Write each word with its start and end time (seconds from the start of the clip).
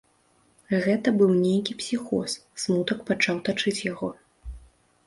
Гэта 0.85 1.13
быў 1.19 1.33
нейкі 1.43 1.75
псіхоз, 1.83 2.31
смутак 2.65 2.97
пачаў 3.13 3.35
тачыць 3.51 3.79
яго. 3.91 4.13